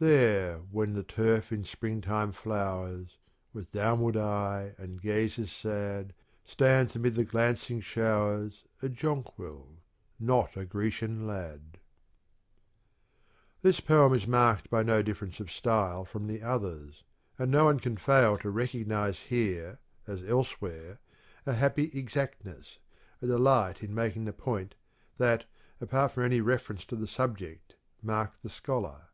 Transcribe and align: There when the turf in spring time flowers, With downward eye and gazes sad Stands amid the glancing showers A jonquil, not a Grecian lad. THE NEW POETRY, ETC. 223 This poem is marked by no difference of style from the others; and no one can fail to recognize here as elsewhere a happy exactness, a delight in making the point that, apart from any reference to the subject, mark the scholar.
There 0.00 0.58
when 0.72 0.94
the 0.94 1.04
turf 1.04 1.52
in 1.52 1.62
spring 1.64 2.00
time 2.00 2.32
flowers, 2.32 3.18
With 3.52 3.70
downward 3.70 4.16
eye 4.16 4.74
and 4.78 5.00
gazes 5.00 5.52
sad 5.52 6.12
Stands 6.44 6.96
amid 6.96 7.14
the 7.14 7.22
glancing 7.22 7.80
showers 7.80 8.64
A 8.82 8.88
jonquil, 8.88 9.76
not 10.18 10.56
a 10.56 10.64
Grecian 10.64 11.24
lad. 11.24 11.78
THE 13.62 13.68
NEW 13.68 13.70
POETRY, 13.70 13.70
ETC. 13.70 13.86
223 13.86 13.86
This 13.86 13.86
poem 13.86 14.14
is 14.14 14.26
marked 14.26 14.70
by 14.70 14.82
no 14.82 15.02
difference 15.02 15.38
of 15.38 15.52
style 15.52 16.04
from 16.04 16.26
the 16.26 16.42
others; 16.42 17.04
and 17.38 17.52
no 17.52 17.66
one 17.66 17.78
can 17.78 17.96
fail 17.96 18.36
to 18.38 18.50
recognize 18.50 19.20
here 19.20 19.78
as 20.08 20.24
elsewhere 20.24 20.98
a 21.46 21.52
happy 21.52 21.92
exactness, 21.96 22.80
a 23.22 23.28
delight 23.28 23.84
in 23.84 23.94
making 23.94 24.24
the 24.24 24.32
point 24.32 24.74
that, 25.18 25.44
apart 25.80 26.10
from 26.10 26.24
any 26.24 26.40
reference 26.40 26.84
to 26.86 26.96
the 26.96 27.06
subject, 27.06 27.76
mark 28.02 28.42
the 28.42 28.50
scholar. 28.50 29.10